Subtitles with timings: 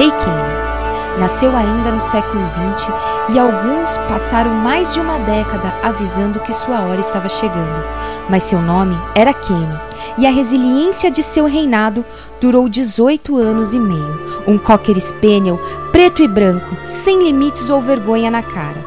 [0.00, 1.20] Rei Kenny.
[1.20, 2.42] Nasceu ainda no século
[2.74, 2.88] XX
[3.34, 7.84] e alguns passaram mais de uma década avisando que sua hora estava chegando.
[8.26, 9.78] Mas seu nome era Kenny
[10.16, 12.02] e a resiliência de seu reinado
[12.40, 14.42] durou 18 anos e meio.
[14.46, 15.60] Um cocker spaniel
[15.92, 18.82] preto e branco, sem limites ou vergonha na cara.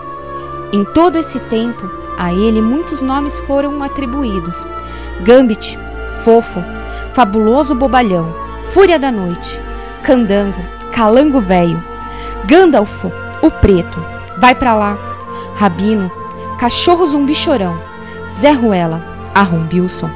[0.71, 1.87] Em todo esse tempo,
[2.17, 4.65] a ele muitos nomes foram atribuídos:
[5.21, 5.77] Gambit,
[6.23, 6.63] Fofo,
[7.13, 8.33] Fabuloso Bobalhão,
[8.71, 9.61] Fúria da Noite,
[10.01, 11.83] Candango, Calango Velho,
[12.45, 13.11] Gandalfo,
[13.41, 13.99] o Preto,
[14.37, 14.95] Vai Pra Lá,
[15.55, 16.09] Rabino,
[16.59, 17.75] Cachorro Zumbi Chorão,
[18.31, 19.03] Zé Ruela,
[19.33, 20.07] Arrombilson,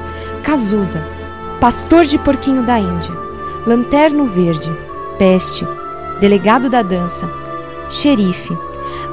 [0.44, 1.04] Cazuza,
[1.60, 3.12] Pastor de Porquinho da Índia,
[3.66, 4.72] Lanterno Verde,
[5.18, 5.68] Peste,
[6.20, 7.28] Delegado da Dança,
[7.90, 8.56] Xerife,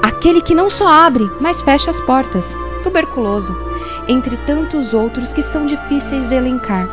[0.03, 3.57] aquele que não só abre, mas fecha as portas, tuberculoso,
[4.07, 6.87] entre tantos outros que são difíceis de elencar,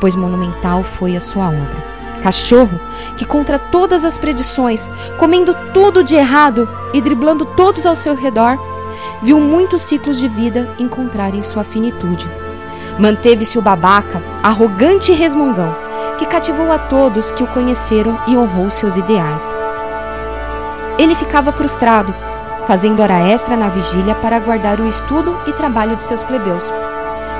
[0.00, 1.95] pois monumental foi a sua obra
[2.26, 2.80] cachorro
[3.16, 8.58] que, contra todas as predições, comendo tudo de errado e driblando todos ao seu redor,
[9.22, 12.28] viu muitos ciclos de vida encontrarem sua finitude.
[12.98, 15.72] Manteve-se o babaca, arrogante e resmungão,
[16.18, 19.54] que cativou a todos que o conheceram e honrou seus ideais.
[20.98, 22.12] Ele ficava frustrado,
[22.66, 26.72] fazendo hora extra na vigília para guardar o estudo e trabalho de seus plebeus.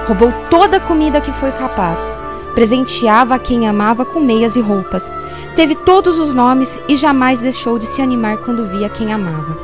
[0.06, 2.08] Roubou toda a comida que foi capaz,
[2.56, 5.12] Presenteava a quem amava com meias e roupas.
[5.54, 9.56] Teve todos os nomes e jamais deixou de se animar quando via quem amava.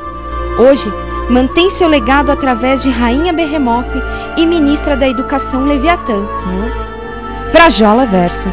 [0.59, 0.93] Hoje,
[1.27, 3.89] mantém seu legado através de Rainha Berremoff
[4.37, 8.47] e Ministra da Educação Leviatã, no Frajola Verso.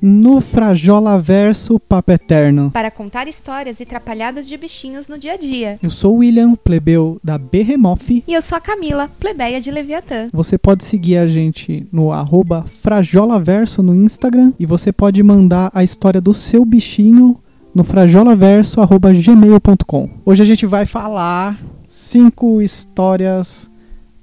[0.00, 2.70] No Frajola Verso Papo Eterno.
[2.70, 5.78] Para contar histórias e trapalhadas de bichinhos no dia a dia.
[5.82, 8.24] Eu sou o William, plebeu da Behemoth.
[8.26, 10.28] E eu sou a Camila, plebeia de Leviatã.
[10.32, 15.84] Você pode seguir a gente no arroba Frajolaverso no Instagram e você pode mandar a
[15.84, 17.38] história do seu bichinho
[17.74, 20.10] no frajolaverso.gmail.com.
[20.24, 23.68] Hoje a gente vai falar cinco histórias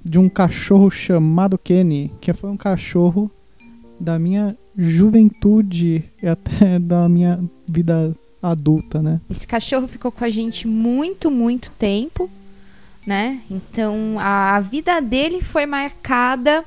[0.04, 3.30] de um cachorro chamado Kenny, que foi um cachorro
[4.00, 9.20] da minha juventude e até da minha vida adulta, né?
[9.28, 12.30] Esse cachorro ficou com a gente muito, muito tempo,
[13.04, 13.40] né?
[13.50, 16.64] Então a vida dele foi marcada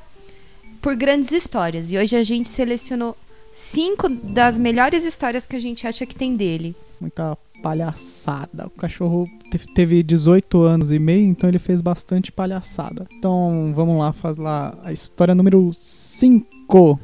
[0.82, 1.90] por grandes histórias.
[1.90, 3.16] E hoje a gente selecionou
[3.50, 6.76] cinco das melhores histórias que a gente acha que tem dele.
[7.00, 8.66] Muita palhaçada.
[8.66, 9.30] O cachorro
[9.74, 13.06] teve 18 anos e meio, então ele fez bastante palhaçada.
[13.16, 16.51] Então vamos lá falar a história número 5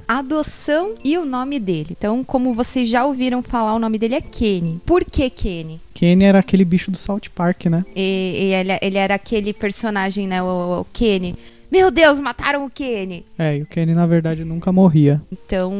[0.06, 1.88] Adoção e o nome dele.
[1.90, 4.80] Então, como vocês já ouviram falar, o nome dele é Kenny.
[4.84, 5.80] Por que Kenny?
[5.94, 7.84] Kenny era aquele bicho do South Park, né?
[7.94, 8.00] E,
[8.40, 10.42] e ele, ele, era aquele personagem, né?
[10.42, 11.34] O, o Kenny.
[11.70, 13.26] Meu Deus, mataram o Kenny.
[13.38, 15.20] É, e o Kenny, na verdade, nunca morria.
[15.30, 15.72] Então,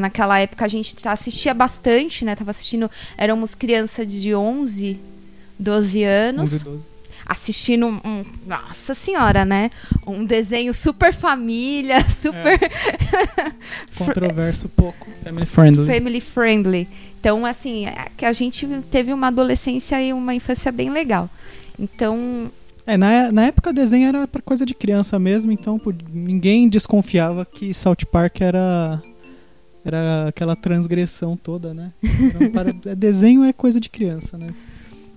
[0.00, 2.36] naquela época a gente assistia bastante, né?
[2.36, 2.90] Tava assistindo.
[3.16, 5.00] Éramos crianças de 11,
[5.58, 6.52] 12 anos.
[6.52, 6.95] 11, 12
[7.26, 9.70] assistindo um, um, nossa senhora, né?
[10.06, 13.52] Um desenho super família, super é.
[13.96, 15.86] controverso pouco, family friendly.
[15.86, 16.88] Family friendly.
[17.18, 21.28] Então, assim, é que a gente teve uma adolescência e uma infância bem legal.
[21.78, 22.50] Então,
[22.86, 27.44] é, na, na época o desenho era para coisa de criança mesmo, então ninguém desconfiava
[27.44, 29.02] que South Park era
[29.84, 31.92] era aquela transgressão toda, né?
[32.52, 34.52] Para, desenho é coisa de criança, né?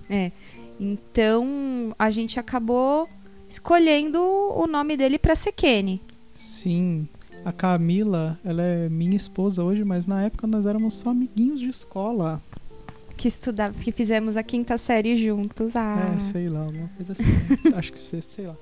[0.08, 0.32] É.
[0.80, 3.06] Então a gente acabou
[3.46, 6.00] escolhendo o nome dele para ser Kenny.
[6.32, 7.06] Sim.
[7.44, 11.68] A Camila, ela é minha esposa hoje, mas na época nós éramos só amiguinhos de
[11.68, 12.42] escola.
[13.16, 15.76] Que estudava, que fizemos a quinta série juntos.
[15.76, 16.14] Ah.
[16.14, 17.24] É, sei lá, alguma coisa assim.
[17.76, 18.56] Acho que sei, sei lá.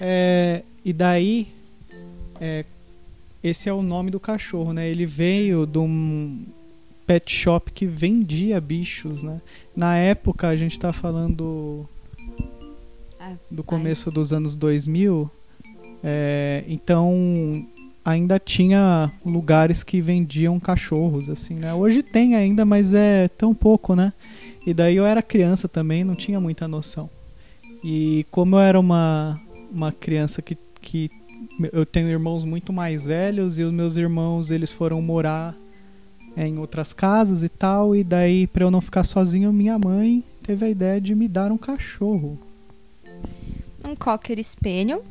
[0.00, 1.48] É, e daí,
[2.40, 2.64] é,
[3.42, 4.88] esse é o nome do cachorro, né?
[4.88, 6.46] Ele veio de um
[7.08, 9.40] pet shop que vendia bichos, né?
[9.74, 11.88] Na época, a gente está falando
[13.18, 15.30] ah, do começo dos anos 2000,
[16.04, 17.66] é, então
[18.04, 21.72] ainda tinha lugares que vendiam cachorros, assim, né?
[21.72, 24.12] Hoje tem ainda, mas é tão pouco, né?
[24.66, 27.08] E daí eu era criança também, não tinha muita noção.
[27.82, 29.40] E como eu era uma,
[29.72, 31.10] uma criança que, que
[31.72, 35.56] eu tenho irmãos muito mais velhos e os meus irmãos eles foram morar
[36.46, 37.96] em outras casas e tal.
[37.96, 41.50] E daí, para eu não ficar sozinho, minha mãe teve a ideia de me dar
[41.50, 42.38] um cachorro.
[43.84, 45.04] um cocker spaniel.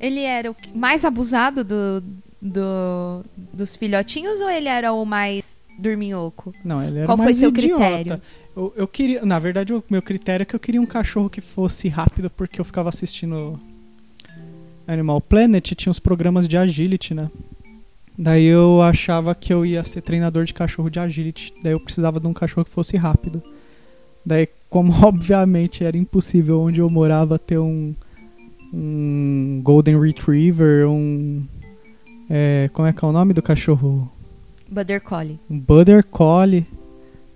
[0.00, 2.02] Ele era o mais abusado do,
[2.40, 6.54] do, dos filhotinhos ou ele era o mais dorminhoco?
[6.64, 7.84] Não, ele era Qual foi mais seu idiota.
[7.84, 8.22] critério?
[8.56, 11.40] Eu, eu queria, na verdade, o meu critério é que eu queria um cachorro que
[11.40, 13.58] fosse rápido, porque eu ficava assistindo
[14.86, 17.30] Animal Planet, tinha os programas de agility, né?
[18.16, 21.52] Daí eu achava que eu ia ser treinador de cachorro de agility.
[21.62, 23.42] Daí eu precisava de um cachorro que fosse rápido.
[24.24, 27.94] Daí, como obviamente era impossível onde eu morava ter um,
[28.72, 31.44] um Golden Retriever, um.
[32.30, 34.10] é, como é que é o nome do cachorro?
[34.68, 35.38] Border Collie.
[35.50, 36.66] Um Border Collie.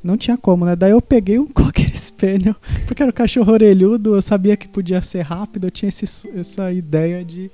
[0.02, 0.76] Não tinha como, né?
[0.76, 2.54] Daí eu peguei um Cocker Spaniel,
[2.86, 6.72] porque era um cachorro orelhudo, eu sabia que podia ser rápido, eu tinha esse, essa
[6.72, 7.50] ideia de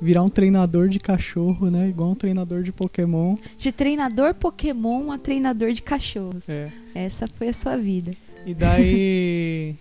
[0.00, 1.88] virar um treinador de cachorro, né?
[1.88, 3.36] Igual um treinador de Pokémon.
[3.56, 6.48] De treinador Pokémon a treinador de cachorros.
[6.48, 6.70] É.
[6.94, 8.12] Essa foi a sua vida.
[8.44, 9.74] E daí.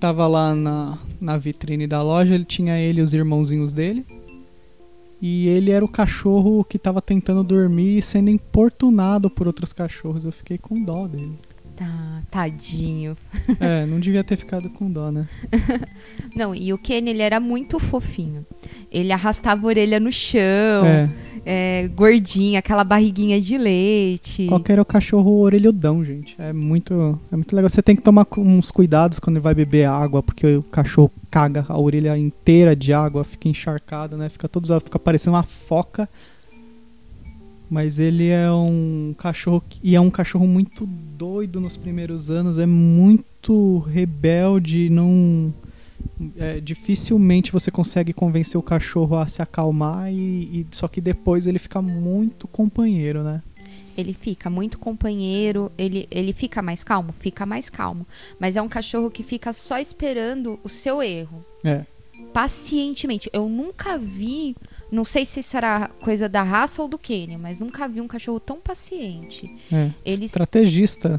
[0.00, 4.06] tava lá na, na vitrine da loja, ele tinha ele e os irmãozinhos dele.
[5.20, 10.24] E ele era o cachorro que tava tentando dormir e sendo importunado por outros cachorros.
[10.24, 11.38] Eu fiquei com dó dele.
[11.76, 13.16] Tá, tadinho.
[13.58, 15.26] É, não devia ter ficado com dó, né?
[16.36, 18.44] Não, e o Ken, ele era muito fofinho.
[18.90, 21.08] Ele arrastava a orelha no chão, É.
[21.44, 24.46] é, gordinho, aquela barriguinha de leite.
[24.46, 26.34] Qualquer é o cachorro orelhudão, gente.
[26.38, 27.68] É muito, é muito legal.
[27.70, 31.64] Você tem que tomar uns cuidados quando ele vai beber água, porque o cachorro caga
[31.68, 34.28] a orelha inteira de água, fica encharcado, né?
[34.28, 36.08] Fica todo fica parecendo uma foca.
[37.72, 42.66] Mas ele é um cachorro e é um cachorro muito doido nos primeiros anos, é
[42.66, 45.54] muito rebelde, não
[46.36, 51.46] é, dificilmente você consegue convencer o cachorro a se acalmar e, e- só que depois
[51.46, 53.42] ele fica muito companheiro, né?
[53.96, 57.14] Ele fica muito companheiro, ele, ele fica mais calmo?
[57.20, 58.06] Fica mais calmo.
[58.38, 61.42] Mas é um cachorro que fica só esperando o seu erro.
[61.64, 61.86] É.
[62.34, 63.30] Pacientemente.
[63.32, 64.54] Eu nunca vi,
[64.92, 68.06] não sei se isso era coisa da raça ou do Kenny, mas nunca vi um
[68.06, 69.50] cachorro tão paciente.
[69.72, 71.18] É, Eles- estrategista.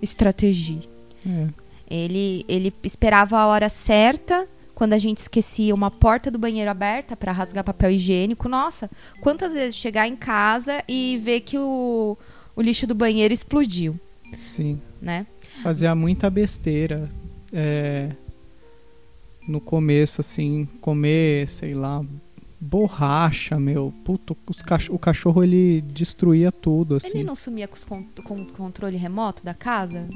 [0.00, 0.78] Estratégia.
[1.26, 1.48] É.
[1.90, 7.16] Ele, ele esperava a hora certa, quando a gente esquecia uma porta do banheiro aberta
[7.16, 8.48] para rasgar papel higiênico.
[8.48, 8.88] Nossa,
[9.22, 12.16] quantas vezes chegar em casa e ver que o,
[12.54, 13.98] o lixo do banheiro explodiu,
[14.38, 14.80] Sim.
[15.00, 15.26] né?
[15.62, 17.08] Fazia muita besteira.
[17.52, 18.10] é,
[19.48, 22.04] no começo, assim, comer, sei lá,
[22.60, 23.92] borracha, meu.
[24.04, 27.18] Puto, cach- o cachorro ele destruía tudo, assim.
[27.18, 30.08] Ele não sumia com, os con- com o controle remoto da casa?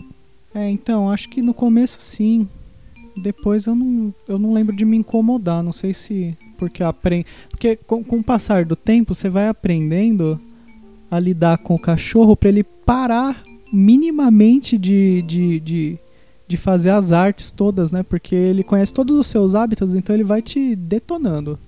[0.54, 2.48] É, então, acho que no começo sim.
[3.22, 5.62] Depois eu não, eu não lembro de me incomodar.
[5.62, 6.36] Não sei se.
[6.58, 7.26] Porque aprende.
[7.50, 10.40] Porque com, com o passar do tempo, você vai aprendendo
[11.10, 13.42] a lidar com o cachorro pra ele parar
[13.72, 15.98] minimamente de, de, de,
[16.48, 18.02] de fazer as artes todas, né?
[18.02, 21.58] Porque ele conhece todos os seus hábitos, então ele vai te detonando.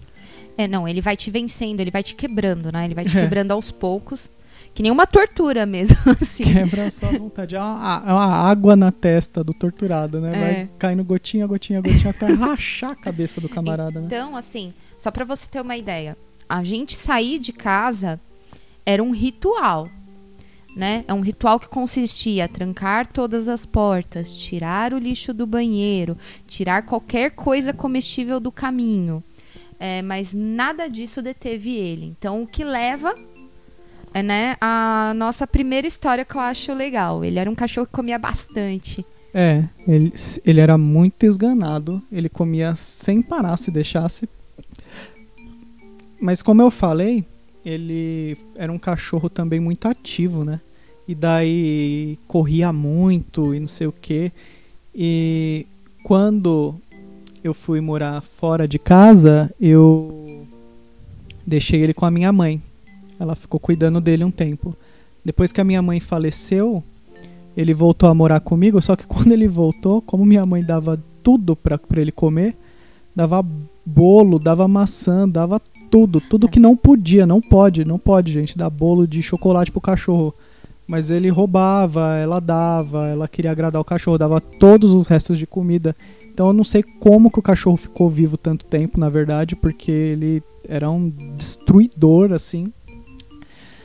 [0.56, 2.84] É, não, ele vai te vencendo, ele vai te quebrando, né?
[2.84, 3.22] Ele vai te É.
[3.22, 4.30] quebrando aos poucos.
[4.72, 6.44] Que nem uma tortura mesmo, assim.
[6.44, 7.54] Quebra a sua vontade.
[7.54, 10.32] É uma, é uma água na testa do torturado, né?
[10.34, 10.40] É.
[10.40, 14.06] Vai caindo gotinha, gotinha, gotinha até rachar a cabeça do camarada, né?
[14.06, 16.16] Então, assim, só pra você ter uma ideia,
[16.48, 18.18] a gente sair de casa
[18.84, 19.88] era um ritual,
[20.76, 21.04] né?
[21.06, 26.18] É um ritual que consistia em trancar todas as portas, tirar o lixo do banheiro,
[26.48, 29.22] tirar qualquer coisa comestível do caminho.
[29.78, 32.06] É, mas nada disso deteve ele.
[32.06, 33.14] Então, o que leva
[34.14, 37.24] é, né, a nossa primeira história que eu acho legal.
[37.24, 39.04] Ele era um cachorro que comia bastante.
[39.34, 40.12] É, ele,
[40.46, 42.00] ele era muito esganado.
[42.12, 44.28] Ele comia sem parar se deixasse.
[46.20, 47.24] Mas como eu falei,
[47.64, 50.60] ele era um cachorro também muito ativo, né?
[51.08, 54.30] E daí corria muito e não sei o quê.
[54.94, 55.66] E
[56.04, 56.76] quando
[57.44, 60.46] eu fui morar fora de casa, eu
[61.46, 62.60] deixei ele com a minha mãe.
[63.20, 64.74] Ela ficou cuidando dele um tempo.
[65.22, 66.82] Depois que a minha mãe faleceu,
[67.54, 71.54] ele voltou a morar comigo, só que quando ele voltou, como minha mãe dava tudo
[71.54, 72.56] pra ele comer,
[73.14, 73.44] dava
[73.84, 75.60] bolo, dava maçã, dava
[75.90, 79.82] tudo, tudo que não podia, não pode, não pode, gente, dar bolo de chocolate pro
[79.82, 80.34] cachorro.
[80.86, 85.46] Mas ele roubava, ela dava, ela queria agradar o cachorro, dava todos os restos de
[85.46, 85.94] comida.
[86.34, 89.92] Então eu não sei como que o cachorro ficou vivo tanto tempo, na verdade, porque
[89.92, 92.72] ele era um destruidor, assim.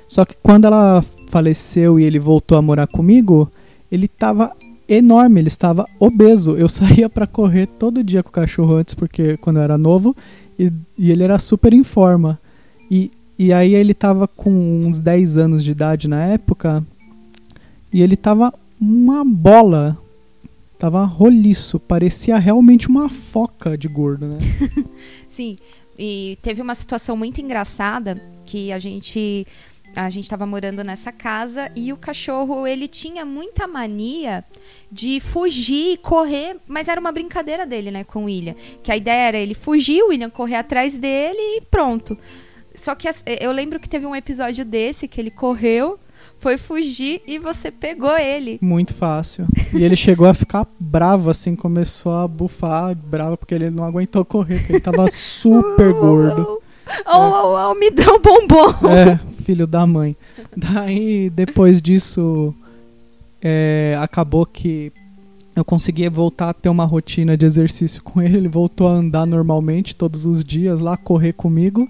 [0.07, 3.51] Só que quando ela faleceu e ele voltou a morar comigo,
[3.91, 4.51] ele tava
[4.87, 6.57] enorme, ele estava obeso.
[6.57, 10.15] Eu saía para correr todo dia com o cachorro antes, porque quando eu era novo,
[10.57, 12.39] e, e ele era super em forma.
[12.89, 16.83] E, e aí ele tava com uns 10 anos de idade na época,
[17.93, 18.51] e ele tava
[18.81, 19.95] uma bola.
[20.79, 24.37] Tava roliço, parecia realmente uma foca de gordo, né?
[25.27, 25.57] Sim,
[25.97, 29.45] e teve uma situação muito engraçada que a gente
[29.95, 34.45] a gente estava morando nessa casa e o cachorro ele tinha muita mania
[34.89, 38.55] de fugir, correr, mas era uma brincadeira dele, né, com o William.
[38.83, 42.17] Que a ideia era ele fugir, o William correr atrás dele e pronto.
[42.73, 43.09] Só que
[43.41, 45.99] eu lembro que teve um episódio desse que ele correu,
[46.39, 48.57] foi fugir e você pegou ele.
[48.61, 49.45] Muito fácil.
[49.73, 54.23] E ele chegou a ficar bravo, assim, começou a bufar, bravo, porque ele não aguentou
[54.23, 56.59] correr, porque ele tava super gordo.
[57.05, 58.69] Oh, oh, oh, me dá um bombom.
[58.89, 60.15] É, filho da mãe.
[60.55, 62.55] Daí, depois disso,
[63.41, 64.91] é, acabou que
[65.55, 68.37] eu consegui voltar a ter uma rotina de exercício com ele.
[68.37, 71.87] Ele voltou a andar normalmente todos os dias lá, correr comigo.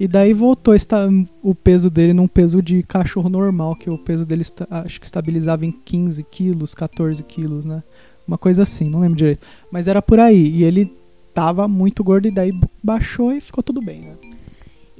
[0.00, 1.06] E daí voltou está,
[1.42, 5.66] o peso dele num peso de cachorro normal, que o peso dele acho que estabilizava
[5.66, 7.82] em 15 quilos, 14 quilos, né?
[8.26, 9.46] Uma coisa assim, não lembro direito.
[9.70, 10.56] Mas era por aí.
[10.56, 10.90] E ele
[11.34, 12.50] tava muito gordo e daí
[12.82, 14.16] baixou e ficou tudo bem, né?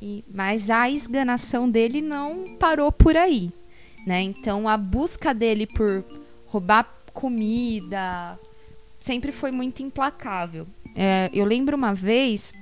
[0.03, 3.51] E, mas a esganação dele não parou por aí,
[4.07, 4.21] né?
[4.21, 6.05] Então a busca dele por
[6.49, 8.39] roubar comida
[9.01, 10.67] sempre foi muito implacável.
[10.95, 12.53] É, eu lembro uma vez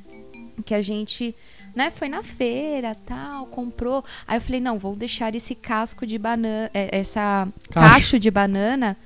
[0.64, 1.34] que a gente
[1.78, 4.04] né, foi na feira, tal, comprou.
[4.26, 7.88] Aí eu falei, não, vou deixar esse casco de banana, é, essa cacho.
[7.94, 8.96] cacho de banana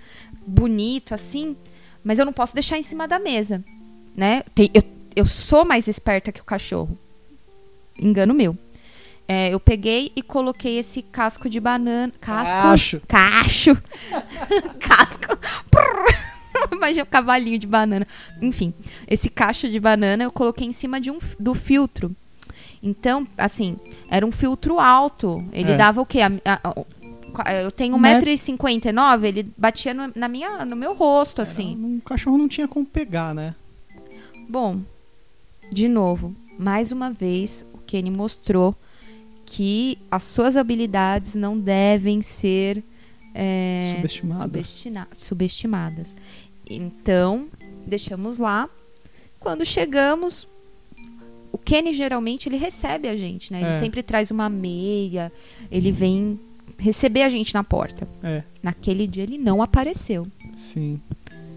[0.47, 1.55] bonito assim,
[2.02, 3.62] mas eu não posso deixar em cima da mesa,
[4.17, 4.43] né?
[4.73, 4.83] Eu,
[5.14, 6.99] eu sou mais esperta que o cachorro.
[7.99, 8.57] Engano meu.
[9.29, 12.11] É, eu peguei e coloquei esse casco de banana.
[12.23, 12.55] Casco.
[12.55, 13.02] Cacho.
[13.07, 13.76] Cacho.
[14.81, 15.38] casco.
[16.73, 18.07] Imagina o cavalinho de banana.
[18.41, 18.73] Enfim,
[19.07, 22.17] esse cacho de banana eu coloquei em cima de um, do filtro
[22.83, 23.79] então, assim,
[24.11, 25.45] era um filtro alto.
[25.53, 25.77] Ele é.
[25.77, 26.21] dava o quê?
[26.21, 31.77] A, a, eu tenho 1,59m, ele batia no, na minha, no meu rosto, era, assim.
[31.77, 33.55] Um cachorro não tinha como pegar, né?
[34.49, 34.81] Bom,
[35.71, 38.75] de novo, mais uma vez, o Kenny mostrou
[39.47, 42.83] que as suas habilidades não devem ser
[43.35, 44.85] é, subestimadas.
[45.17, 46.17] subestimadas.
[46.69, 47.49] Então,
[47.87, 48.69] deixamos lá.
[49.39, 50.47] Quando chegamos,
[51.52, 53.61] o Kenny geralmente ele recebe a gente, né?
[53.61, 53.80] Ele é.
[53.80, 55.30] sempre traz uma meia,
[55.71, 56.40] ele vem
[56.78, 58.09] receber a gente na porta.
[58.23, 58.42] É.
[58.62, 60.26] Naquele dia ele não apareceu.
[60.56, 61.00] Sim.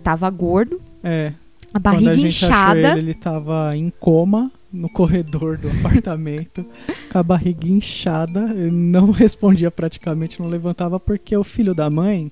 [0.03, 0.79] Tava gordo.
[1.03, 1.33] É.
[1.73, 2.91] A barriga Quando a inchada.
[2.91, 6.65] Ele, ele tava em coma no corredor do apartamento,
[7.11, 12.31] com a barriga inchada, não respondia praticamente, não levantava porque o filho da mãe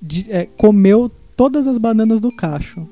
[0.00, 2.86] de, é, comeu todas as bananas do cacho.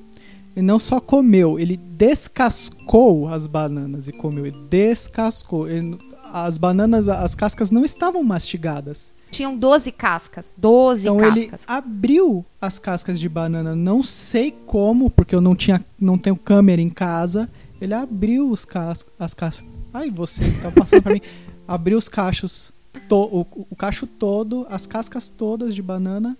[0.57, 4.47] Ele não só comeu, ele descascou as bananas e comeu.
[4.47, 5.69] Ele descascou.
[5.69, 5.99] Ele,
[6.33, 9.13] as bananas, as cascas não estavam mastigadas.
[9.31, 10.55] Tinham 12 cascas.
[10.57, 11.37] 12 então cascas.
[11.37, 13.77] ele abriu as cascas de banana.
[13.77, 17.51] Não sei como, porque eu não tinha, não tenho câmera em casa.
[17.79, 19.69] Ele abriu os cas as cascas.
[19.93, 21.21] Ai, você tá passando pra mim.
[21.69, 22.71] Abriu os cachos,
[23.09, 26.39] to, o, o cacho todo, as cascas todas de banana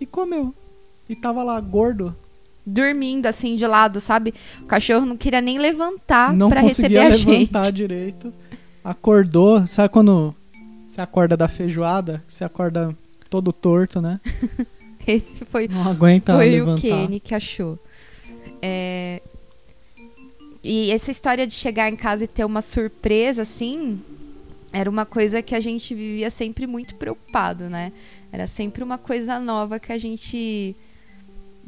[0.00, 0.54] e comeu.
[1.08, 2.14] E tava lá gordo,
[2.64, 4.34] dormindo assim de lado, sabe?
[4.62, 7.18] O cachorro não queria nem levantar para receber a gente.
[7.18, 8.32] Não conseguia levantar direito.
[8.84, 10.34] Acordou, sabe quando
[10.86, 12.22] você acorda da feijoada?
[12.26, 12.96] Você acorda
[13.28, 14.20] todo torto, né?
[15.06, 16.78] Esse foi, não aguenta foi levantar.
[16.78, 17.78] o Kenny que achou.
[18.60, 19.22] É...
[20.62, 23.98] E essa história de chegar em casa e ter uma surpresa, assim,
[24.72, 27.92] era uma coisa que a gente vivia sempre muito preocupado, né?
[28.30, 30.76] Era sempre uma coisa nova que a gente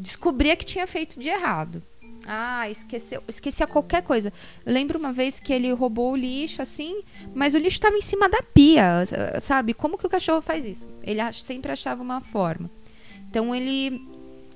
[0.03, 1.83] descobria que tinha feito de errado.
[2.27, 4.33] Ah, esqueceu, esquecia qualquer coisa.
[4.65, 7.03] Eu lembro uma vez que ele roubou o lixo, assim,
[7.35, 9.05] mas o lixo estava em cima da pia,
[9.41, 9.75] sabe?
[9.75, 10.87] Como que o cachorro faz isso?
[11.03, 12.71] Ele sempre achava uma forma.
[13.29, 14.07] Então ele.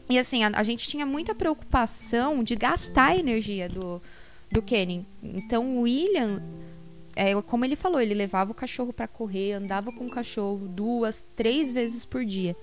[0.09, 4.01] E assim, a, a gente tinha muita preocupação de gastar a energia do,
[4.51, 5.05] do Kenny.
[5.21, 6.41] Então o William,
[7.17, 11.27] é, como ele falou, ele levava o cachorro para correr, andava com o cachorro duas,
[11.35, 12.57] três vezes por dia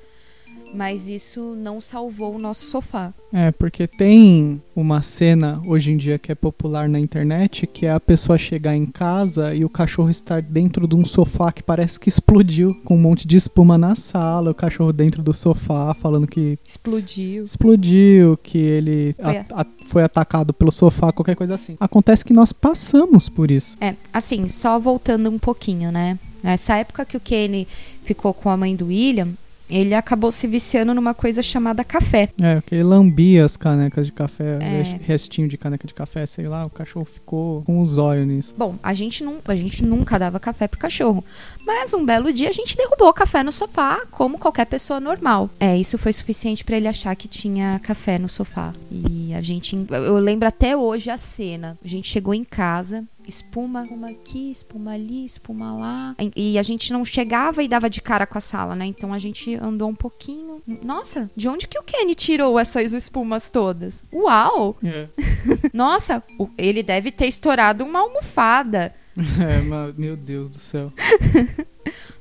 [0.73, 3.13] mas isso não salvou o nosso sofá.
[3.31, 7.91] É, porque tem uma cena hoje em dia que é popular na internet, que é
[7.91, 11.99] a pessoa chegar em casa e o cachorro estar dentro de um sofá que parece
[11.99, 16.27] que explodiu, com um monte de espuma na sala, o cachorro dentro do sofá falando
[16.27, 17.43] que explodiu.
[17.43, 21.77] Explodiu, que ele foi, a, a, foi atacado pelo sofá, qualquer coisa assim.
[21.79, 23.77] Acontece que nós passamos por isso.
[23.79, 26.17] É, assim, só voltando um pouquinho, né?
[26.41, 27.67] Nessa época que o Kenny
[28.03, 29.29] ficou com a mãe do William,
[29.75, 32.29] ele acabou se viciando numa coisa chamada café.
[32.41, 34.99] É, porque ele lambia as canecas de café, É.
[35.03, 38.55] restinho de caneca de café, sei lá, o cachorro ficou com os olhos nisso.
[38.57, 41.23] Bom, a gente, não, a gente nunca dava café pro cachorro.
[41.65, 45.49] Mas um belo dia a gente derrubou o café no sofá, como qualquer pessoa normal.
[45.59, 48.73] É, isso foi suficiente pra ele achar que tinha café no sofá.
[48.91, 49.75] E a gente.
[49.89, 51.77] Eu lembro até hoje a cena.
[51.83, 56.15] A gente chegou em casa, espuma, espuma aqui, espuma ali, espuma lá.
[56.35, 58.85] E a gente não chegava e dava de cara com a sala, né?
[58.85, 60.61] Então a gente andou um pouquinho.
[60.83, 64.03] Nossa, de onde que o Kenny tirou essas espumas todas?
[64.11, 64.77] Uau!
[64.83, 65.07] É,
[65.73, 66.21] Nossa,
[66.57, 68.93] ele deve ter estourado uma almofada.
[69.39, 70.91] é mas, meu Deus do céu.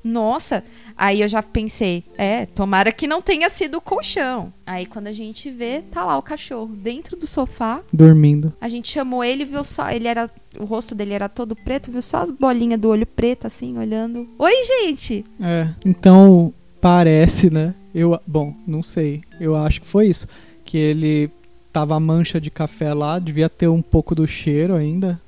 [0.04, 0.64] Nossa,
[0.96, 4.52] aí eu já pensei, é, tomara que não tenha sido o colchão.
[4.66, 7.80] Aí quando a gente vê, tá lá o cachorro dentro do sofá.
[7.92, 8.52] Dormindo.
[8.60, 12.02] A gente chamou ele, viu só, ele era, o rosto dele era todo preto, viu
[12.02, 14.26] só as bolinhas do olho preto assim, olhando.
[14.38, 15.24] Oi, gente.
[15.40, 17.72] É, então parece, né?
[17.94, 19.22] Eu, bom, não sei.
[19.38, 20.26] Eu acho que foi isso.
[20.64, 21.30] Que ele
[21.72, 25.20] tava a mancha de café lá, devia ter um pouco do cheiro ainda.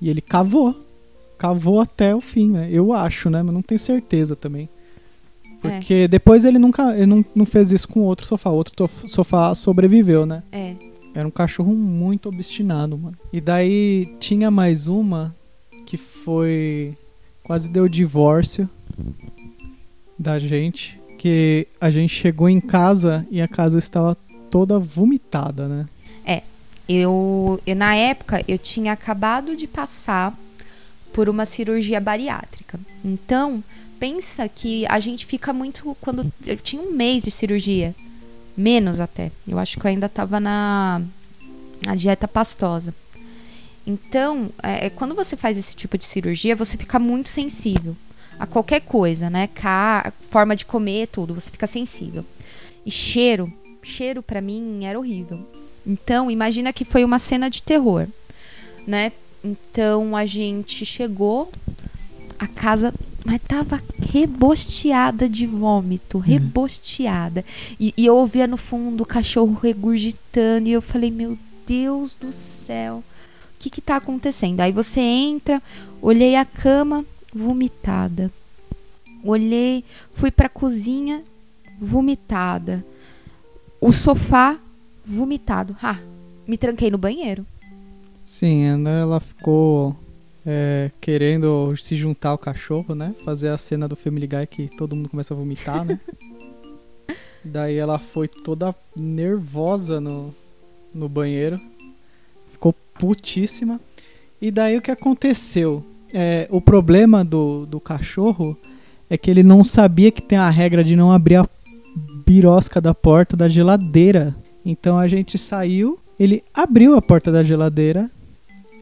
[0.00, 0.85] E ele cavou.
[1.46, 2.68] Cavou até o fim, né?
[2.70, 3.42] Eu acho, né?
[3.42, 4.68] Mas não tenho certeza também.
[5.60, 6.94] Porque depois ele nunca.
[6.94, 8.50] Ele não, não fez isso com outro sofá.
[8.50, 10.42] Outro sofá sobreviveu, né?
[10.50, 10.74] É.
[11.14, 13.16] Era um cachorro muito obstinado, mano.
[13.32, 15.34] E daí tinha mais uma
[15.86, 16.96] que foi.
[17.44, 18.68] Quase deu divórcio
[20.18, 21.00] da gente.
[21.18, 24.16] Que a gente chegou em casa e a casa estava
[24.50, 25.86] toda vomitada, né?
[26.88, 30.32] Eu, eu, na época, eu tinha acabado de passar
[31.16, 32.78] por uma cirurgia bariátrica.
[33.02, 33.64] Então,
[33.98, 35.96] pensa que a gente fica muito.
[35.98, 37.94] Quando eu tinha um mês de cirurgia,
[38.54, 39.32] menos até.
[39.48, 41.00] Eu acho que eu ainda estava na,
[41.96, 42.94] dieta pastosa.
[43.86, 47.96] Então, é, é, quando você faz esse tipo de cirurgia, você fica muito sensível
[48.38, 49.46] a qualquer coisa, né?
[49.54, 52.26] Ca forma de comer, tudo, você fica sensível.
[52.84, 53.50] E cheiro,
[53.82, 55.40] cheiro pra mim era horrível.
[55.86, 58.06] Então, imagina que foi uma cena de terror,
[58.86, 59.12] né?
[59.46, 61.50] Então a gente chegou,
[62.38, 62.92] a casa
[63.24, 67.44] mas tava rebosteada de vômito, rebosteada.
[67.78, 71.36] E, e eu ouvia no fundo o cachorro regurgitando e eu falei, meu
[71.66, 74.60] Deus do céu, o que que tá acontecendo?
[74.60, 75.60] Aí você entra,
[76.00, 78.30] olhei a cama, vomitada.
[79.24, 81.24] Olhei, fui pra cozinha,
[81.80, 82.86] vomitada.
[83.80, 84.56] O sofá,
[85.04, 85.76] vomitado.
[85.82, 85.98] Ah,
[86.46, 87.44] me tranquei no banheiro.
[88.26, 89.96] Sim, ela- ela ficou
[90.44, 93.14] é, querendo se juntar ao cachorro, né?
[93.24, 95.98] Fazer a cena do Family Guy que todo mundo começa a vomitar, né?
[97.44, 100.34] Daí ela foi toda nervosa no,
[100.94, 101.60] no banheiro.
[102.52, 103.80] Ficou putíssima.
[104.40, 105.84] E daí o que aconteceu?
[106.12, 108.56] É, o problema do, do cachorro
[109.08, 111.48] é que ele não sabia que tem a regra de não abrir a
[112.26, 114.34] birosca da porta da geladeira.
[114.64, 118.10] Então a gente saiu, ele abriu a porta da geladeira,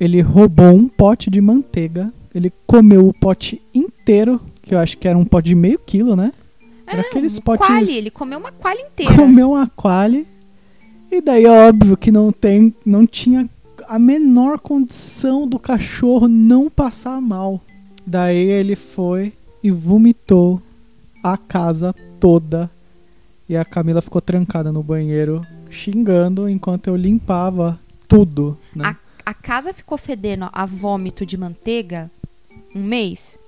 [0.01, 5.07] ele roubou um pote de manteiga, ele comeu o pote inteiro, que eu acho que
[5.07, 6.33] era um pote de meio quilo, né?
[6.87, 7.67] Era aqueles um potes.
[7.67, 9.15] quali, ele comeu uma quali inteira.
[9.15, 10.27] Comeu uma quali.
[11.11, 13.49] E daí, óbvio que não tem, não tinha
[13.89, 17.61] a menor condição do cachorro não passar mal.
[18.07, 20.61] Daí ele foi e vomitou
[21.23, 22.71] a casa toda.
[23.49, 27.79] E a Camila ficou trancada no banheiro, xingando enquanto eu limpava
[28.09, 28.59] tudo.
[28.75, 28.85] Né?
[28.87, 32.11] A, a casa ficou fedendo a vômito de manteiga
[32.75, 33.39] um mês.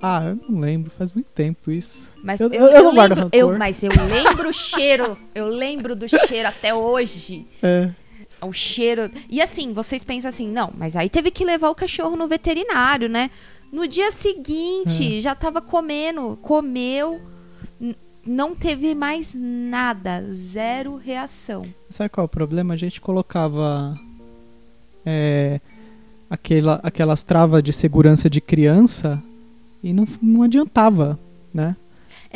[0.00, 2.12] Ah, eu não lembro, faz muito tempo isso.
[2.22, 5.18] Mas Eu- eu não guardo lembro, eu, mas eu lembro o cheiro.
[5.34, 7.46] Eu lembro do cheiro até hoje.
[7.62, 7.90] É,
[8.40, 9.10] O cheiro.
[9.28, 13.08] E assim, vocês pensam assim, não, mas aí teve que levar o cachorro no veterinário,
[13.08, 13.30] né?
[13.72, 17.20] No dia seguinte, já tava comendo, comeu,
[18.24, 21.62] não teve mais nada, zero reação.
[21.90, 22.74] Sabe qual é o problema?
[22.74, 23.98] A gente colocava
[25.10, 25.60] é,
[26.28, 29.22] aquela, aquelas travas de segurança de criança
[29.82, 31.18] e não, não adiantava,
[31.52, 31.74] né?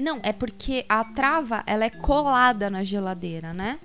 [0.02, 3.78] Não, é porque a trava, ela é colada na geladeira, né?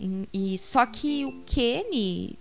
[0.00, 2.36] E, e- só que o Kenny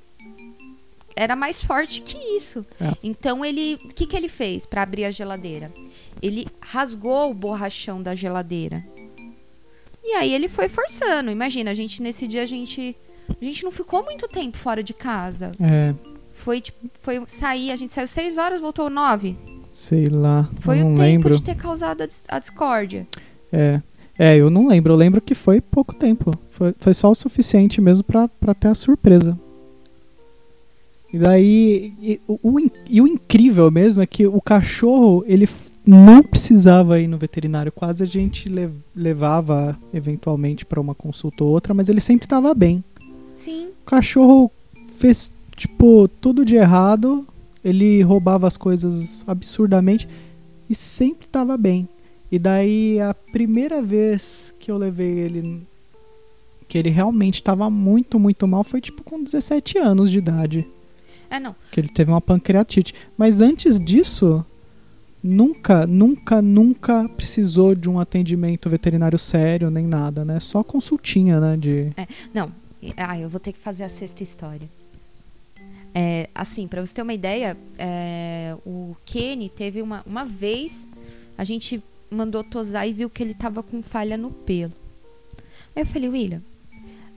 [1.15, 2.65] era mais forte que isso.
[2.81, 2.91] É.
[3.03, 5.71] Então ele, o que que ele fez para abrir a geladeira?
[6.19, 8.83] Ele rasgou o borrachão da geladeira.
[10.03, 11.29] E aí ele foi forçando.
[11.29, 12.95] Imagina, a gente nesse dia a gente
[13.29, 15.51] a gente não ficou muito tempo fora de casa.
[15.59, 15.93] É,
[16.33, 19.35] Foi tipo, foi sair, a gente saiu seis horas, voltou nove.
[19.73, 21.35] sei lá, Foi eu o não tempo lembro.
[21.35, 23.07] de ter causado a, dis- a discórdia.
[23.51, 23.81] É,
[24.17, 24.93] é, eu não lembro.
[24.93, 26.37] Eu lembro que foi pouco tempo.
[26.51, 29.37] Foi, foi só o suficiente mesmo pra, pra ter a surpresa.
[31.13, 32.59] E daí, e o, o
[32.89, 35.47] e o incrível mesmo é que o cachorro, ele
[35.85, 37.71] não precisava ir no veterinário.
[37.71, 42.53] Quase a gente le levava eventualmente para uma consulta ou outra, mas ele sempre estava
[42.53, 42.83] bem.
[43.35, 43.69] Sim.
[43.81, 44.51] O cachorro
[44.97, 47.25] fez, tipo, tudo de errado.
[47.63, 50.07] Ele roubava as coisas absurdamente
[50.69, 51.87] e sempre estava bem.
[52.31, 55.65] E daí a primeira vez que eu levei ele
[56.67, 60.67] que ele realmente estava muito, muito mal foi tipo com 17 anos de idade.
[61.29, 61.55] É, não.
[61.71, 62.93] Que ele teve uma pancreatite.
[63.17, 64.43] Mas antes disso,
[65.23, 70.39] nunca, nunca, nunca precisou de um atendimento veterinário sério nem nada, né?
[70.39, 71.57] Só consultinha, né?
[71.57, 71.91] De...
[71.97, 72.51] É, não,
[72.97, 74.67] ah, eu vou ter que fazer a sexta história.
[75.93, 80.87] É, assim, para você ter uma ideia, é, o Kenny teve uma, uma vez,
[81.37, 84.73] a gente mandou tosar e viu que ele tava com falha no pelo.
[85.75, 86.41] Aí eu falei, William,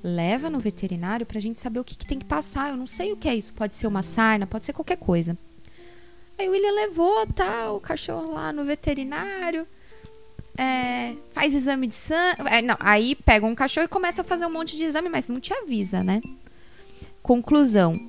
[0.03, 2.71] leva no veterinário pra gente saber o que, que tem que passar.
[2.71, 3.53] Eu não sei o que é isso.
[3.53, 5.37] Pode ser uma sarna, pode ser qualquer coisa.
[6.39, 9.67] Aí o William levou tá, o cachorro lá no veterinário.
[10.59, 12.43] É, faz exame de sangue.
[12.51, 15.29] É, não, aí pega um cachorro e começa a fazer um monte de exame, mas
[15.29, 16.21] não te avisa, né?
[17.23, 18.01] Conclusão.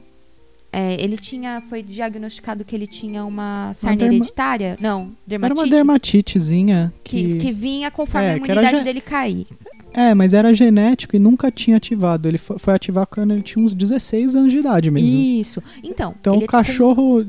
[0.71, 1.61] É, ele tinha.
[1.67, 4.77] Foi diagnosticado que ele tinha uma sarna derma- hereditária?
[4.79, 5.59] Não, dermatite.
[5.59, 7.23] Era uma dermatitezinha que...
[7.33, 9.47] que, que vinha conforme É, a imunidade ge- dele cair.
[9.91, 12.27] É, mas era genético e nunca tinha ativado.
[12.27, 15.09] Ele fo- foi ativar quando ele tinha uns 16 anos de idade mesmo.
[15.09, 15.63] Isso.
[15.83, 17.25] Então, Então o cachorro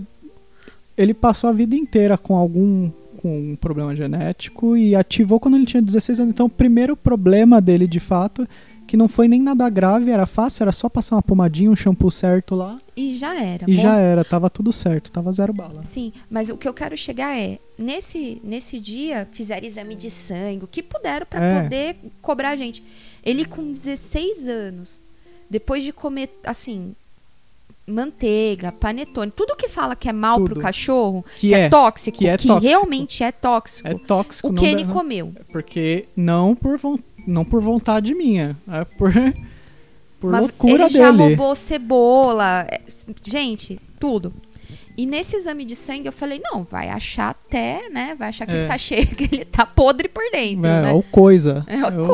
[0.97, 5.67] ele passou a vida inteira com algum com um problema genético e ativou quando ele
[5.67, 6.33] tinha 16 anos.
[6.33, 8.47] Então o primeiro problema dele de fato
[8.87, 12.11] que não foi nem nada grave, era fácil, era só passar uma pomadinha, um shampoo
[12.11, 13.65] certo lá E já era.
[13.71, 15.85] e Bom, já era, tava tudo certo, tava zero bala.
[15.85, 20.65] Sim, mas o que eu quero chegar é, nesse, nesse dia, fizeram exame de sangue,
[20.65, 21.63] o que puderam pra É.
[21.63, 22.83] poder cobrar a gente.
[23.25, 25.01] Ele com 16 anos,
[25.49, 26.93] depois de comer, assim,
[27.91, 30.51] manteiga, panetone, tudo que fala que é mal Tudo.
[30.55, 32.67] pro cachorro, Que que, é, é, tóxico, que é que tóxico.
[32.69, 35.35] realmente é tóxico, É tóxico, o Kenny comeu.
[35.53, 36.79] porque não por
[37.27, 39.13] não por vontade minha, é por
[40.21, 41.23] por Mas loucura ele já dele.
[41.35, 42.81] roubou cebola, é,
[43.23, 44.33] gente, tudo.
[44.97, 48.15] E nesse exame de sangue eu falei, não, vai achar até, né?
[48.19, 48.57] Vai achar que É.
[48.59, 50.93] ele tá cheio, que ele tá podre por dentro, É, né?
[50.93, 51.65] ou coisa.
[51.67, 52.07] É uma Eu-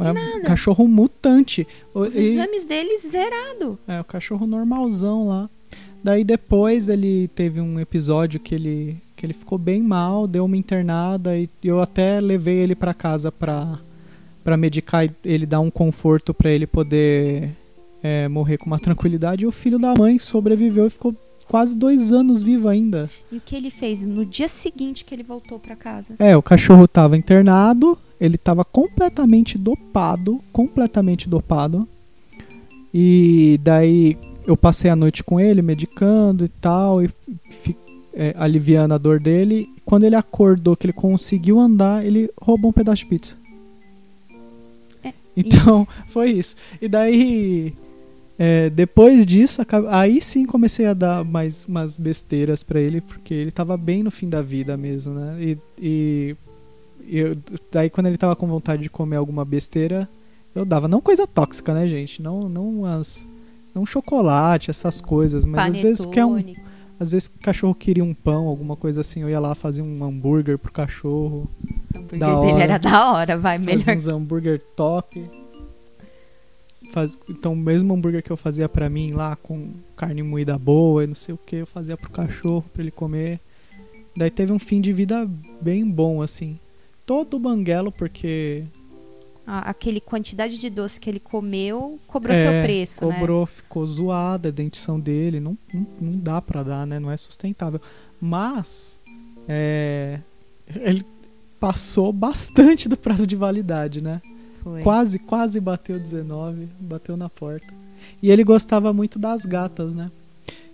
[0.00, 1.66] é cachorro mutante.
[1.94, 3.78] Os e- exames dele zerado.
[3.86, 5.48] É, o cachorro normalzão lá.
[6.02, 10.56] Daí depois ele teve um episódio que ele, que ele ficou bem mal, deu uma
[10.56, 13.78] internada e eu até levei ele pra casa pra,
[14.42, 17.50] pra medicar e ele dar um conforto pra ele poder
[18.02, 19.44] é, morrer com uma tranquilidade.
[19.44, 21.16] E o filho da mãe sobreviveu e ficou
[21.48, 23.08] quase dois anos vivo ainda.
[23.32, 26.14] E o que ele fez no dia seguinte que ele voltou pra casa?
[26.18, 31.88] É, o cachorro tava internado, ele tava completamente dopado, completamente dopado.
[32.92, 37.08] E daí eu passei a noite com ele, medicando e tal, e
[37.50, 37.76] fi-
[38.14, 39.68] é, aliviando a dor dele.
[39.84, 43.36] Quando ele acordou, que ele conseguiu andar, ele roubou um pedaço de pizza.
[45.02, 46.56] É, Então, foi isso.
[46.80, 47.74] E daí,
[48.38, 53.50] é, depois disso, aí sim comecei a dar mais umas besteiras pra ele, porque ele
[53.50, 55.36] tava bem no fim da vida mesmo, né?
[55.40, 56.36] E, e
[57.08, 57.36] eu,
[57.72, 60.08] daí quando ele tava com vontade de comer alguma besteira,
[60.54, 60.88] eu dava.
[60.88, 62.22] Não coisa tóxica, né, gente?
[62.22, 63.26] Não, não as.
[63.74, 66.58] Não chocolate, essas coisas, mas às vezes quer um, Panetone.
[67.00, 70.04] às vezes o cachorro queria um pão, alguma coisa assim, eu ia lá fazer um
[70.04, 71.50] hambúrguer pro cachorro.
[71.92, 72.62] O hambúrguer da dele hora.
[72.62, 73.96] era da hora, vai, Fazia melhor.
[73.96, 75.28] uns hambúrguer top.
[76.92, 81.02] Faz, então, o mesmo hambúrguer que eu fazia pra mim lá, com carne moída boa
[81.02, 83.40] e não sei o que, eu fazia pro cachorro pra ele comer.
[84.16, 85.28] Daí teve um fim de vida
[85.60, 86.60] bem bom, assim.
[87.06, 88.64] Todo banguelo, porque
[89.46, 93.14] Ah, Aquele quantidade de doce que ele comeu cobrou É, seu preço, né?
[93.14, 95.38] cobrou, ficou zoada a dentição dele.
[95.38, 96.98] Não, não, não dá pra dar, né?
[96.98, 97.80] Não é sustentável.
[98.20, 98.98] Mas,
[99.46, 100.20] é,
[100.80, 101.04] ele
[101.60, 104.22] passou bastante do prazo de validade, né?
[104.62, 104.82] Foi.
[104.82, 107.66] Quase, quase bateu 19, bateu na porta.
[108.22, 110.10] E ele gostava muito das gatas, né?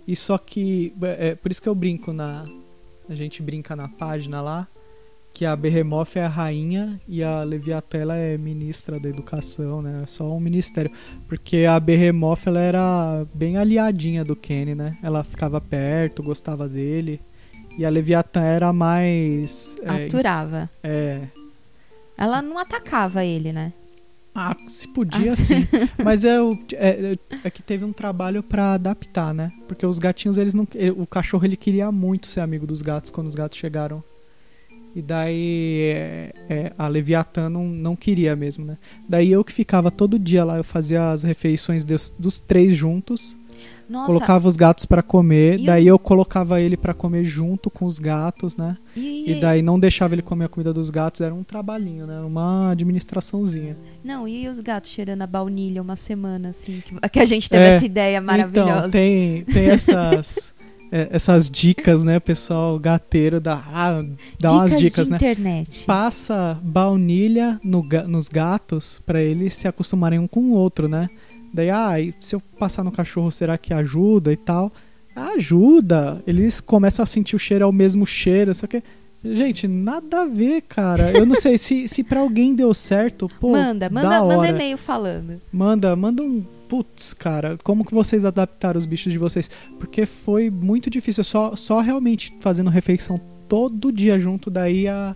[0.07, 2.45] E só que, é, por isso que eu brinco na.
[3.09, 4.65] A gente brinca na página lá,
[5.33, 10.01] que a Behemoth é a rainha e a Leviatela é ministra da educação, né?
[10.03, 10.91] É Só um ministério.
[11.27, 14.97] Porque a Behemoth ela era bem aliadinha do Kenny, né?
[15.01, 17.19] Ela ficava perto, gostava dele.
[17.77, 19.77] E a Leviatã era mais.
[19.81, 20.69] É, Aturava.
[20.83, 21.21] é,
[22.17, 23.71] Ela não atacava ele, né?
[24.35, 25.67] Ah, se podia Ah, sim.
[26.03, 29.51] Mas é, o- é, é que teve um trabalho pra adaptar, né?
[29.67, 30.65] Porque os gatinhos, eles não.
[30.75, 34.03] ele- O cachorro ele queria muito ser amigo dos gatos quando os gatos chegaram.
[34.95, 38.77] E daí é, é, a Leviatã não, não queria mesmo, né?
[39.07, 43.37] Daí eu que ficava todo dia lá, eu fazia as refeições dos, dos três juntos.
[43.89, 47.69] Nossa, colocava os gatos pra comer, E daí os- eu colocava ele pra comer junto
[47.69, 48.77] com os gatos, né?
[48.95, 52.21] e, E daí não deixava ele comer a comida dos gatos, era um trabalhinho, né?
[52.21, 53.75] Uma administraçãozinha.
[54.03, 57.63] Não, e os gatos cheirando a baunilha uma semana, assim, que, que a gente teve
[57.65, 58.77] É, essa ideia maravilhosa.
[58.79, 60.53] Então, tem, tem essas,
[60.91, 64.03] é, essas dicas, né, pessoal gateiro, dá, ah,
[64.39, 65.15] dá umas dicas, né?
[65.15, 65.85] internet.
[65.85, 71.09] Passa baunilha no nos gatos pra eles se acostumarem um com o outro, né?
[71.53, 74.71] Daí, ah, se eu passar no cachorro, será que ajuda e tal?
[75.15, 76.21] Ajuda!
[76.27, 78.83] Eles começam a sentir o cheiro, é o mesmo cheiro, só que...
[79.23, 81.11] Gente, nada a ver, cara.
[81.11, 84.77] Eu não sei se, se pra alguém deu certo, pô, manda, da manda, manda e-mail
[84.79, 85.39] falando.
[85.53, 86.43] Manda, manda um.
[86.71, 89.51] Putz, cara, como que vocês adaptaram os bichos de vocês?
[89.77, 95.13] Porque foi muito difícil, só, só realmente fazendo refeição todo dia junto, daí a,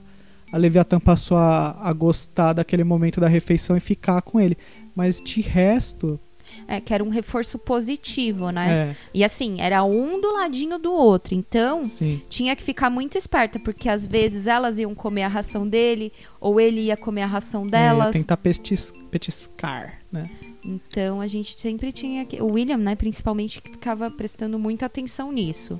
[0.51, 4.57] a Leviathan passou a, a gostar daquele momento da refeição e ficar com ele.
[4.93, 6.19] Mas de resto,
[6.67, 8.89] É, que era um reforço positivo, né?
[8.91, 11.33] é, E assim, era um do ladinho do outro.
[11.35, 12.21] Então, sim.
[12.29, 16.59] tinha que ficar muito esperta, porque às vezes elas iam comer a ração dele, ou
[16.59, 18.11] ele ia comer a ração É, delas.
[18.13, 20.29] tentar pestis, petiscar, né?
[20.65, 22.41] Então a gente sempre tinha que.
[22.41, 25.79] O William, né, principalmente, que ficava prestando muita atenção nisso.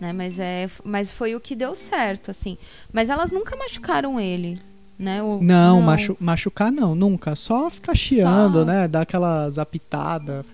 [0.00, 2.56] Né, mas, é, mas foi o que deu certo, assim.
[2.92, 4.58] Mas elas nunca machucaram ele.
[4.98, 5.22] Né?
[5.22, 7.34] O- Não, Machu, machucar não, nunca.
[7.34, 8.86] Só ficar chiando, Só- né?
[8.88, 10.44] Dar aquela zapitada,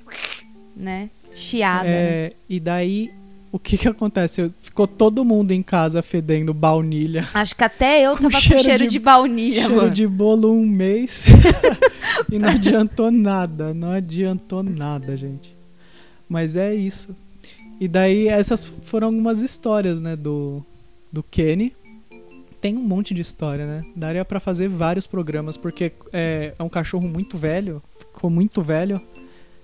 [0.75, 1.11] Né?
[1.35, 1.85] Chiada.
[1.85, 1.91] né?
[1.91, 3.13] É, e daí,
[3.53, 4.51] o que que acontece?
[4.61, 7.23] Ficou todo mundo em casa fedendo baunilha.
[7.35, 9.91] Acho que até eu Com tava cheiro com cheiro de- de, baunilha, Cheiro mano.
[9.91, 11.27] de bolo um mês.
[12.31, 13.75] e não adiantou nada.
[13.75, 15.55] Não adiantou nada, gente.
[16.29, 17.15] Mas é isso.
[17.81, 20.15] E daí, essas foram algumas histórias, né?
[20.15, 20.65] Do,
[21.13, 21.75] do Kenny.
[22.61, 23.85] Tem um monte de história, né?
[23.97, 27.83] Daria pra fazer vários programas, porque é, é um cachorro muito velho.
[27.99, 29.01] Ficou muito velho.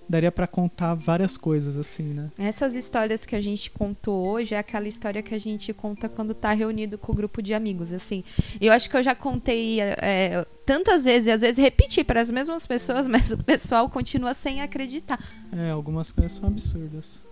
[0.08, 2.30] Daria pra contar várias coisas, assim, né?
[2.38, 6.32] Essas histórias que a gente contou hoje é aquela história que a gente conta quando
[6.32, 8.22] tá reunido com o grupo de amigos, assim.
[8.60, 12.30] Eu acho que eu já contei é, tantas vezes e às vezes repeti para as
[12.30, 15.18] mesmas pessoas, mas o pessoal continua sem acreditar.
[15.52, 17.24] É, algumas coisas são absurdas.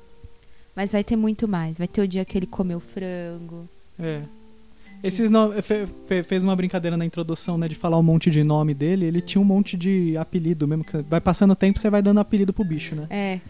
[0.74, 1.78] Mas vai ter muito mais.
[1.78, 3.68] Vai ter o dia que ele comeu frango.
[3.98, 4.22] É.
[5.06, 5.52] Esses no...
[5.62, 9.04] fe- fe- fez uma brincadeira na introdução, né, de falar um monte de nome dele.
[9.04, 10.84] Ele tinha um monte de apelido mesmo.
[11.08, 13.06] Vai passando o tempo, você vai dando apelido pro bicho, né?
[13.10, 13.40] É.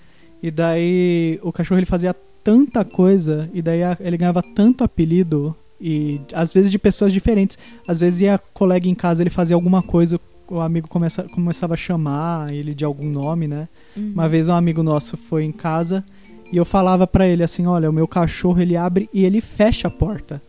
[0.43, 6.21] E daí o cachorro ele fazia tanta coisa e daí ele ganhava tanto apelido e
[6.33, 7.59] às vezes de pessoas diferentes.
[7.89, 11.77] Às vezes ia colega em casa, ele fazia alguma coisa, o amigo começa, começava a
[11.77, 13.69] chamar ele de algum nome, né?
[13.97, 14.11] Uhum.
[14.13, 16.05] Uma vez um amigo nosso foi em casa
[16.53, 19.89] e eu falava pra ele assim, olha, o meu cachorro ele abre e ele fecha
[19.89, 20.43] a porta.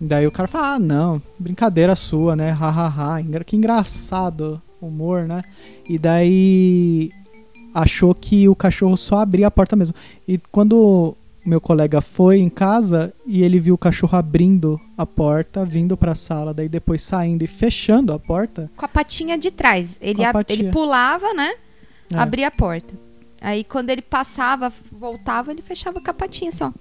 [0.00, 2.50] Daí o cara fala, ah, não, brincadeira sua, né?
[2.50, 3.44] Ha, ha, ha.
[3.44, 5.42] Que engraçado, humor, né?
[5.88, 7.10] E daí
[7.74, 9.94] achou que o cachorro só abria a porta mesmo.
[10.26, 15.64] E quando meu colega foi em casa e ele viu o cachorro abrindo a porta,
[15.64, 19.96] vindo pra sala, daí depois saindo e fechando a porta, Com a patinha de trás.
[20.00, 21.52] Ele, a ele pulava, né?
[22.10, 22.16] É.
[22.16, 22.94] Abria a porta.
[23.40, 26.72] Aí quando ele passava, voltava, ele fechava com a patinha assim, ó.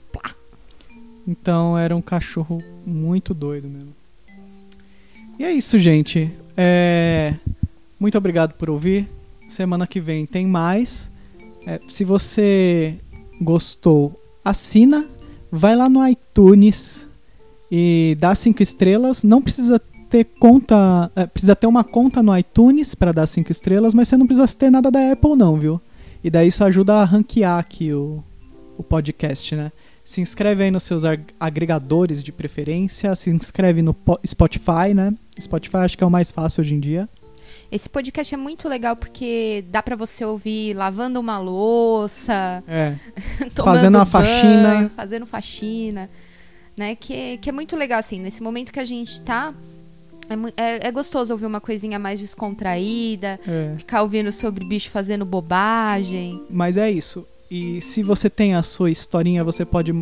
[1.28, 3.94] Então era um cachorro muito doido mesmo.
[5.40, 6.32] E é isso, gente.
[6.56, 7.34] É,
[8.00, 9.08] Muito obrigado por ouvir.
[9.48, 11.10] Semana que vem tem mais.
[11.66, 12.96] É, se você
[13.42, 15.06] gostou, assina.
[15.52, 17.08] Vai lá no iTunes
[17.72, 19.24] e dá cinco estrelas.
[19.24, 21.12] Não precisa ter conta.
[21.16, 24.48] é, precisa ter uma conta no iTunes para dar cinco estrelas, mas você não precisa
[24.56, 25.82] ter nada da Apple, não, viu?
[26.24, 28.24] E daí isso ajuda a ranquear aqui o,
[28.78, 29.72] o podcast, né?
[30.04, 35.14] Se inscreve aí nos seus ag- agregadores de preferência, se inscreve no po- Spotify, né?
[35.40, 37.08] Spotify acho que é o mais fácil hoje em dia.
[37.72, 42.96] Esse podcast é muito legal porque dá pra você ouvir lavando uma louça, É.
[43.64, 44.92] Fazendo uma banho, faxina.
[44.96, 46.10] fazendo faxina,
[46.78, 46.96] né?
[46.96, 49.54] Que, que é muito legal, assim, nesse momento que a gente tá,
[50.58, 53.74] é, é- é gostoso ouvir uma coisinha mais descontraída, é.
[53.78, 56.40] ficar ouvindo sobre bicho fazendo bobagem.
[56.50, 57.26] Mas é isso.
[57.56, 59.94] E se você tem a sua historinha, você pode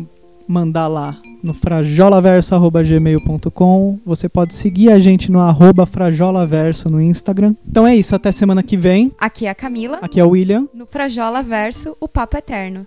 [0.48, 3.98] mandar lá no frajolaverso.gmail.com.
[4.06, 7.54] Você pode seguir a gente no arroba frajolaverso no Instagram.
[7.68, 9.12] Então é isso, até semana que vem.
[9.20, 10.66] Aqui é a Camila, Aqui é o William.
[10.72, 12.86] no Frajola Verso, o Papo Eterno.